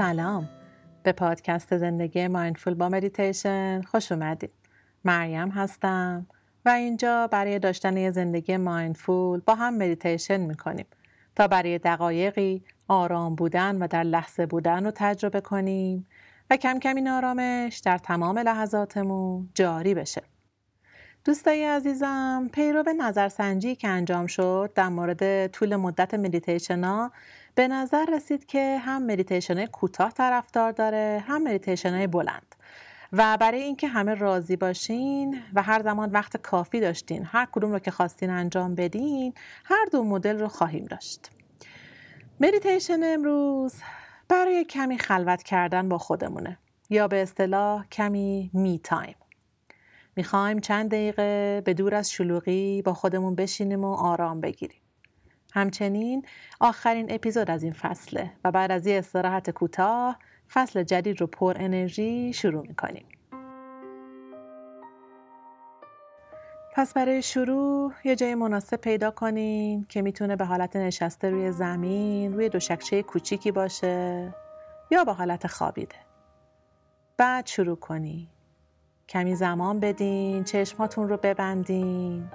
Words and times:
سلام. 0.00 0.48
به 1.02 1.12
پادکست 1.12 1.76
زندگی 1.76 2.28
mindful 2.28 2.74
با 2.74 2.88
مدیتیشن 2.88 3.82
خوش 3.82 4.12
اومدید. 4.12 4.50
مریم 5.04 5.48
هستم 5.48 6.26
و 6.64 6.68
اینجا 6.68 7.26
برای 7.26 7.58
داشتن 7.58 7.96
یه 7.96 8.10
زندگی 8.10 8.56
mindful 8.56 9.40
با 9.40 9.54
هم 9.54 9.74
مدیتیشن 9.74 10.36
می‌کنیم 10.36 10.86
تا 11.36 11.48
برای 11.48 11.78
دقایقی 11.78 12.64
آرام 12.88 13.34
بودن 13.34 13.82
و 13.82 13.86
در 13.86 14.02
لحظه 14.02 14.46
بودن 14.46 14.84
رو 14.84 14.92
تجربه 14.94 15.40
کنیم 15.40 16.06
و 16.50 16.56
کم 16.56 16.78
کم 16.78 16.96
این 16.96 17.08
آرامش 17.08 17.78
در 17.84 17.98
تمام 17.98 18.38
لحظاتمون 18.38 19.48
جاری 19.54 19.94
بشه. 19.94 20.22
دوستای 21.24 21.64
عزیزم 21.64 22.48
پیرو 22.52 22.84
نظرسنجی 22.98 23.74
که 23.74 23.88
انجام 23.88 24.26
شد 24.26 24.72
در 24.74 24.88
مورد 24.88 25.46
طول 25.46 25.76
مدت 25.76 26.14
مدیتیشن 26.14 26.84
ها 26.84 27.12
به 27.54 27.68
نظر 27.68 28.06
رسید 28.12 28.46
که 28.46 28.78
هم 28.78 29.06
مدیتیشن 29.06 29.66
کوتاه 29.66 30.12
طرفدار 30.12 30.72
داره 30.72 31.24
هم 31.26 31.42
مدیتیشن 31.42 32.06
بلند. 32.06 32.54
و 33.12 33.36
برای 33.40 33.62
اینکه 33.62 33.88
همه 33.88 34.14
راضی 34.14 34.56
باشین 34.56 35.42
و 35.54 35.62
هر 35.62 35.82
زمان 35.82 36.10
وقت 36.10 36.36
کافی 36.36 36.80
داشتین 36.80 37.22
هر 37.26 37.48
کدوم 37.52 37.72
رو 37.72 37.78
که 37.78 37.90
خواستین 37.90 38.30
انجام 38.30 38.74
بدین 38.74 39.34
هر 39.64 39.84
دو 39.92 40.04
مدل 40.04 40.38
رو 40.38 40.48
خواهیم 40.48 40.84
داشت. 40.84 41.30
مدیتیشن 42.40 43.00
امروز 43.02 43.74
برای 44.28 44.64
کمی 44.64 44.98
خلوت 44.98 45.42
کردن 45.42 45.88
با 45.88 45.98
خودمونه 45.98 46.58
یا 46.90 47.08
به 47.08 47.22
اصطلاح 47.22 47.86
کمی 47.86 48.50
me 48.54 48.80
time. 48.84 49.16
می‌خوایم 50.16 50.58
چند 50.60 50.90
دقیقه 50.90 51.62
به 51.64 51.74
دور 51.74 51.94
از 51.94 52.10
شلوغی 52.10 52.82
با 52.82 52.94
خودمون 52.94 53.34
بشینیم 53.34 53.84
و 53.84 53.92
آرام 53.94 54.40
بگیریم. 54.40 54.80
همچنین 55.52 56.26
آخرین 56.60 57.06
اپیزود 57.08 57.50
از 57.50 57.62
این 57.62 57.72
فصله 57.72 58.30
و 58.44 58.50
بعد 58.50 58.72
از 58.72 58.86
یه 58.86 58.98
استراحت 58.98 59.50
کوتاه 59.50 60.18
فصل 60.52 60.82
جدید 60.82 61.20
رو 61.20 61.26
پر 61.26 61.56
انرژی 61.56 62.32
شروع 62.32 62.66
می‌کنیم. 62.66 63.04
پس 66.74 66.94
برای 66.94 67.22
شروع 67.22 67.92
یه 68.04 68.16
جای 68.16 68.34
مناسب 68.34 68.76
پیدا 68.76 69.10
کنین 69.10 69.86
که 69.88 70.02
می‌تونه 70.02 70.36
به 70.36 70.44
حالت 70.44 70.76
نشسته 70.76 71.30
روی 71.30 71.52
زمین 71.52 72.32
روی 72.32 72.48
دوشکچه 72.48 73.02
کوچیکی 73.02 73.52
باشه 73.52 74.34
یا 74.90 75.04
به 75.04 75.12
حالت 75.12 75.46
خوابیده. 75.46 75.96
بعد 77.16 77.46
شروع 77.46 77.76
کنین. 77.76 78.28
کمی 79.08 79.34
زمان 79.34 79.80
بدین 79.80 80.44
چشماتون 80.44 81.08
رو 81.08 81.16
ببندین. 81.16 82.30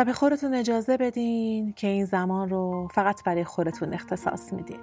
و 0.00 0.04
به 0.04 0.12
خودتون 0.12 0.54
اجازه 0.54 0.96
بدین 0.96 1.72
که 1.72 1.86
این 1.86 2.04
زمان 2.04 2.50
رو 2.50 2.88
فقط 2.94 3.24
برای 3.24 3.44
خودتون 3.44 3.94
اختصاص 3.94 4.52
میدین. 4.52 4.80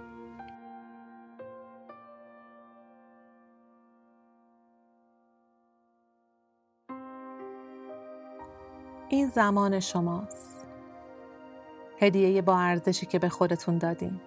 این 9.09 9.27
زمان 9.27 9.79
شماست. 9.79 10.65
هدیه 11.99 12.41
با 12.41 12.59
ارزشی 12.59 13.05
که 13.05 13.19
به 13.19 13.29
خودتون 13.29 13.77
دادین. 13.77 14.21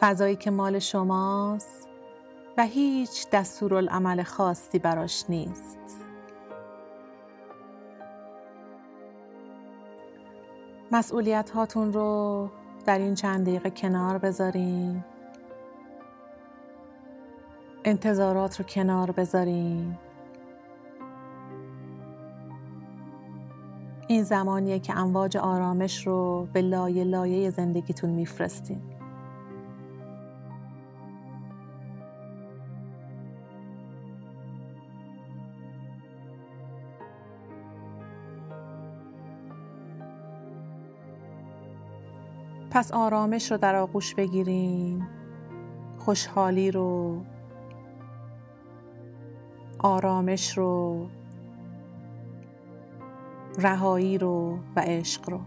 فضایی 0.00 0.36
که 0.36 0.50
مال 0.50 0.78
شماست 0.78 1.88
و 2.58 2.66
هیچ 2.66 3.30
دستورالعمل 3.30 4.22
خاصی 4.22 4.78
براش 4.78 5.24
نیست. 5.28 5.77
مسئولیت 10.92 11.50
هاتون 11.50 11.92
رو 11.92 12.48
در 12.84 12.98
این 12.98 13.14
چند 13.14 13.46
دقیقه 13.46 13.70
کنار 13.70 14.18
بذارین. 14.18 15.04
انتظارات 17.84 18.60
رو 18.60 18.64
کنار 18.66 19.10
بذارین. 19.10 19.96
این 24.08 24.22
زمانیه 24.22 24.78
که 24.78 24.98
امواج 24.98 25.36
آرامش 25.36 26.06
رو 26.06 26.48
به 26.52 26.60
لایه 26.60 27.04
لایه 27.04 27.50
زندگیتون 27.50 28.10
میفرستین. 28.10 28.97
پس 42.70 42.92
آرامش 42.92 43.50
رو 43.50 43.58
در 43.58 43.76
آغوش 43.76 44.14
بگیریم. 44.14 45.08
خوشحالی 45.98 46.70
رو 46.70 47.20
آرامش 49.78 50.58
رو 50.58 51.06
رهایی 53.58 54.18
رو 54.18 54.58
و 54.76 54.80
عشق 54.80 55.30
رو. 55.30 55.40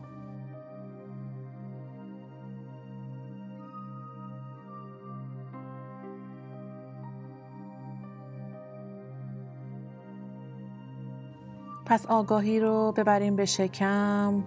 پس 11.85 12.05
آگاهی 12.05 12.59
رو 12.59 12.93
ببریم 12.97 13.35
به 13.35 13.45
شکم. 13.45 14.43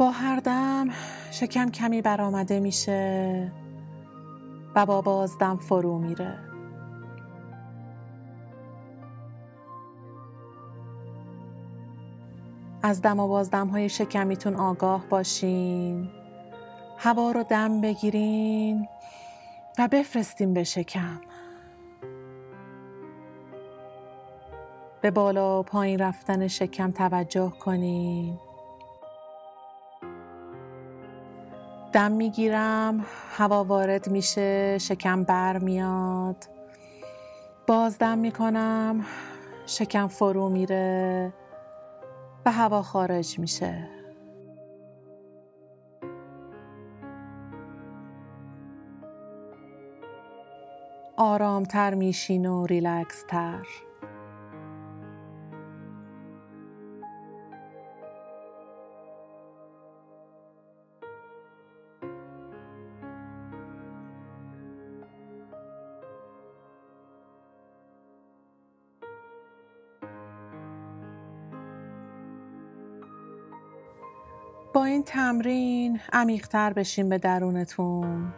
با 0.00 0.10
هر 0.10 0.36
دم 0.36 0.88
شکم 1.30 1.70
کمی 1.70 2.02
برآمده 2.02 2.60
میشه 2.60 3.52
و 4.74 4.86
با 4.86 5.00
بازدم 5.00 5.56
فرو 5.56 5.98
میره. 5.98 6.38
از 12.82 13.02
دم 13.02 13.20
و 13.20 13.28
بازدم 13.28 13.68
های 13.68 13.88
شکمیتون 13.88 14.56
آگاه 14.56 15.06
باشین 15.08 16.08
هوا 16.98 17.32
رو 17.32 17.42
دم 17.42 17.80
بگیرین 17.80 18.88
و 19.78 19.88
بفرستین 19.88 20.54
به 20.54 20.64
شکم. 20.64 21.20
به 25.00 25.10
بالا 25.10 25.60
و 25.60 25.62
پایین 25.62 25.98
رفتن 25.98 26.48
شکم 26.48 26.90
توجه 26.90 27.50
کنین. 27.50 28.49
دم 31.92 32.12
می‌گیرم 32.12 33.06
هوا 33.36 33.64
وارد 33.64 34.08
میشه 34.08 34.78
شکم 34.78 35.24
بر 35.24 35.58
میاد. 35.58 36.36
باز 37.66 37.98
دم 37.98 38.18
می‌کنم 38.18 39.04
شکم 39.66 40.06
فرو 40.08 40.48
میره 40.48 41.32
و 42.46 42.52
هوا 42.52 42.82
خارج 42.82 43.38
میشه. 43.38 43.88
آرامتر 51.16 51.94
میشین 51.94 52.46
و 52.46 52.66
ریلکس 52.66 53.24
تر 53.28 53.66
این 74.84 75.02
تمرین 75.02 76.00
عمیقتر 76.12 76.72
بشین 76.72 77.08
به 77.08 77.18
درونتون. 77.18 78.32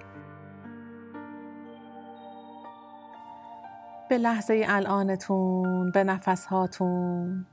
به 4.09 4.19
لحظه 4.19 4.65
الانتون 4.67 5.91
به 5.91 6.05
نفس 6.05 6.47
هاتون 6.47 7.47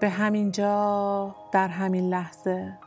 به 0.00 0.08
همین 0.08 0.50
جا 0.50 1.34
در 1.52 1.68
همین 1.68 2.08
لحظه. 2.08 2.78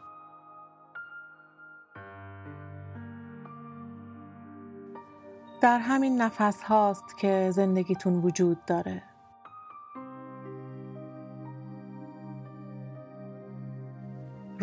در 5.62 5.80
همین 5.80 6.22
نفس 6.22 6.64
هاست 6.64 7.18
که 7.18 7.52
زندگیتون 7.52 8.14
وجود 8.14 8.66
داره. 8.66 9.13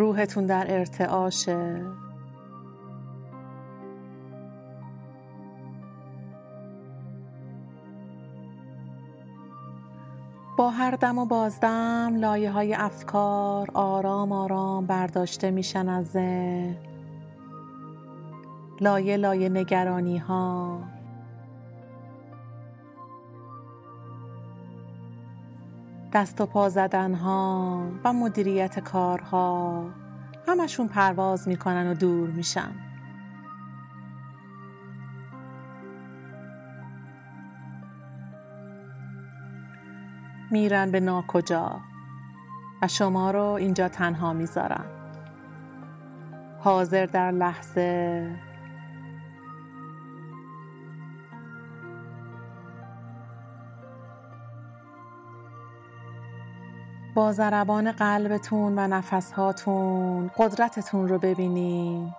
روحتون 0.00 0.47
در 0.47 0.67
ارتعاشه. 0.69 1.82
با 10.56 10.70
هر 10.70 10.91
دم 10.91 11.19
و 11.19 11.25
بازدم 11.25 12.17
لایه 12.17 12.50
های 12.50 12.75
افکار 12.75 13.70
آرام 13.75 14.32
آرام 14.32 14.87
برداشته 14.87 15.50
میشن 15.50 15.88
از 15.88 16.06
ذهن. 16.06 16.76
لایه 18.81 19.17
لایه 19.17 19.49
نگرانی 19.49 20.19
ها 20.19 20.81
دست 26.12 26.40
و 26.40 26.46
پا 26.46 26.68
زدن 26.68 27.14
ها 27.14 27.82
و 28.04 28.12
مدیریت 28.12 28.78
کارها 28.78 29.84
همشون 30.48 30.88
پرواز 30.88 31.48
می‌کنن 31.48 31.90
و 31.90 31.94
دور 31.94 32.30
میشن. 32.30 32.72
میرن 40.50 40.90
به 40.90 41.00
ناکجا 41.00 41.80
و 42.82 42.88
شما 42.88 43.30
رو 43.30 43.44
اینجا 43.44 43.88
تنها 43.88 44.32
می‌ذارن. 44.32 44.84
حاضر 46.58 47.06
در 47.06 47.30
لحظه 47.30 48.50
با 57.14 57.32
ضربان 57.32 57.92
قلبتون 57.92 58.78
و 58.78 58.86
نفسهاتون 58.86 60.30
قدرتتون 60.36 61.08
رو 61.08 61.18
ببینین. 61.18 62.14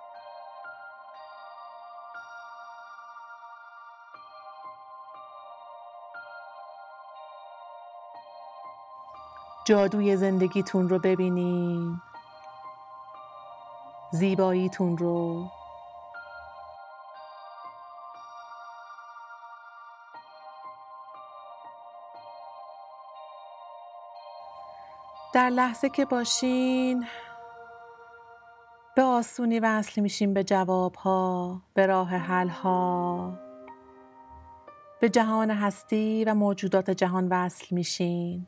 جادوی 9.66 10.16
زندگیتون 10.16 10.88
رو 10.88 10.98
ببینین. 10.98 12.00
زیباییتون 14.12 14.98
رو. 14.98 15.46
در 25.32 25.50
لحظه 25.50 25.88
که 25.88 26.04
باشین 26.04 27.06
به 28.96 29.02
آسونی 29.02 29.60
وصل 29.60 30.00
میشین 30.00 30.34
به 30.34 30.44
جوابها 30.44 31.62
به 31.74 31.86
راه 31.86 32.08
حلها. 32.08 33.38
به 35.00 35.08
جهان 35.08 35.50
هستی 35.50 36.24
و 36.24 36.34
موجودات 36.34 36.90
جهان 36.90 37.28
وصل 37.30 37.66
میشین. 37.70 38.46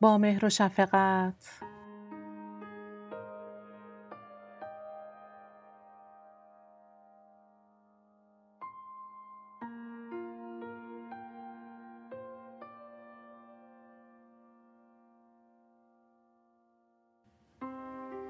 با 0.00 0.18
مهر 0.18 0.44
و 0.44 0.48
شفقت 0.48 1.60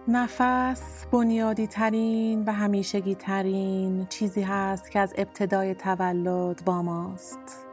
نفس 0.08 1.06
بنیادی 1.12 1.66
ترین 1.66 2.44
و 2.44 2.52
همیشگی 2.52 3.14
ترین 3.14 4.06
چیزی 4.06 4.42
هست 4.42 4.90
که 4.90 5.00
از 5.00 5.14
ابتدای 5.18 5.74
تولد 5.74 6.64
با 6.64 6.82
ماست. 6.82 7.66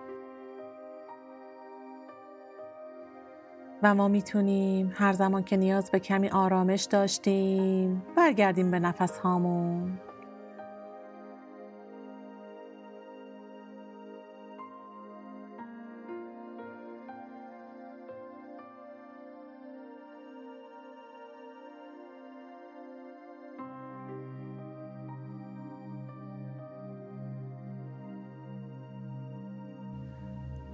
و 3.83 3.95
ما 3.95 4.07
می‌تونیم 4.07 4.94
هر 4.95 5.13
زمان 5.13 5.44
که 5.44 5.57
نیاز 5.57 5.91
به 5.91 6.00
کمی 6.00 6.30
آرامش 6.30 6.83
داشتیم 6.83 8.03
برگردیم 8.18 8.71
به 8.71 8.79
نفس 8.79 9.18
هامون 9.18 10.00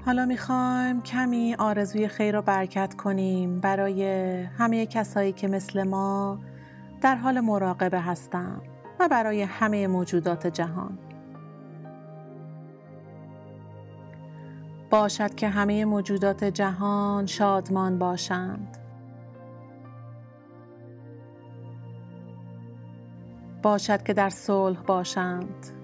حالا 0.10 0.26
می‌خوایم 0.26 1.02
کمی 1.02 1.56
آرزوی 1.60 2.08
خیر 2.08 2.38
و 2.38 2.42
برکت 2.42 2.96
کنیم 2.96 3.60
برای 3.60 4.04
همه 4.44 4.86
کسایی 4.86 5.32
که 5.32 5.48
مثل 5.48 5.84
ما 5.84 6.40
در 7.02 7.16
حال 7.16 7.40
مراقبه 7.40 8.00
هستن 8.00 8.62
و 9.00 9.08
برای 9.08 9.42
همه 9.42 9.88
موجودات 9.88 10.48
جهان. 10.48 10.98
باشد 14.90 15.36
که 15.36 15.50
همه 15.50 15.86
موجودات 15.86 16.44
جهان 16.44 17.26
شادمان 17.26 18.00
باشند. 18.00 18.78
باشد 23.64 24.04
که 24.04 24.14
در 24.14 24.30
صلح 24.30 24.82
باشند. 24.82 25.79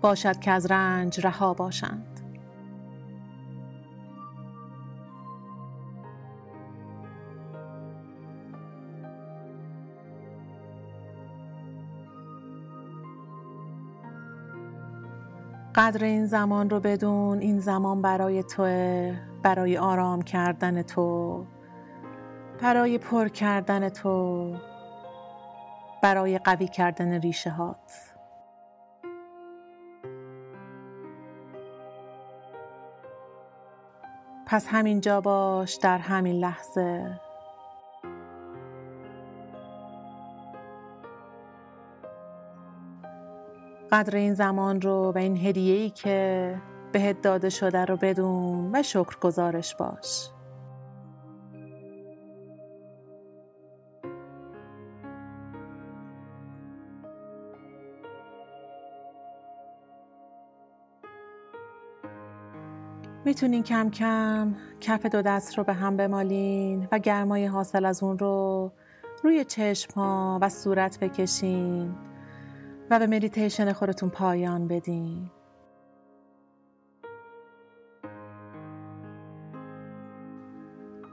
باشد 0.00 0.40
که 0.40 0.50
از 0.50 0.70
رنج 0.70 1.26
رها 1.26 1.54
باشند. 1.54 2.18
قدر 15.74 16.04
این 16.04 16.26
زمان 16.26 16.70
رو 16.70 16.80
بدون 16.80 17.38
این 17.38 17.58
زمان 17.58 18.02
برای 18.02 18.42
توه 18.42 19.14
برای 19.42 19.78
آرام 19.78 20.22
کردن 20.22 20.82
تو 20.82 21.44
برای 22.62 22.98
پر 22.98 23.28
کردن 23.28 23.88
تو 23.88 24.54
برای 26.02 26.38
قوی 26.38 26.68
کردن 26.68 27.20
ریشه 27.20 27.50
هات 27.50 28.07
پس 34.50 34.66
همینجا 34.68 35.20
باش 35.20 35.74
در 35.74 35.98
همین 35.98 36.36
لحظه. 36.36 37.20
قدر 43.92 44.16
این 44.16 44.34
زمان 44.34 44.80
رو 44.80 45.12
و 45.14 45.18
این 45.18 45.36
هدیه‌ای 45.36 45.90
که 45.90 46.54
بهت 46.92 47.22
داده 47.22 47.50
شده 47.50 47.84
رو 47.84 47.96
بدون 47.96 48.70
و 48.76 48.82
شکر 48.82 49.18
گزارش 49.20 49.74
باش. 49.74 50.30
می‌تونین 63.24 63.62
کم 63.62 63.90
کم 63.90 64.54
کف 64.80 65.06
دو 65.06 65.22
دست 65.22 65.58
رو 65.58 65.64
به 65.64 65.72
هم 65.72 65.96
بمالین 65.96 66.88
و 66.92 66.98
گرمای 66.98 67.46
حاصل 67.46 67.84
از 67.84 68.02
اون 68.02 68.18
رو 68.18 68.72
روی 69.24 69.44
چشم 69.44 69.94
ها 69.94 70.38
و 70.42 70.48
صورت 70.48 71.00
بکشین 71.00 71.94
و 72.90 72.98
به 72.98 73.06
مدیتیشن 73.06 73.72
خودتون 73.72 74.10
پایان 74.10 74.68
بدین. 74.68 75.30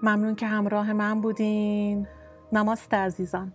ممنون 0.03 0.35
که 0.35 0.47
همراه 0.47 0.93
من 0.93 1.21
بودین. 1.21 2.07
نماست 2.51 2.93
عزیزان. 2.93 3.53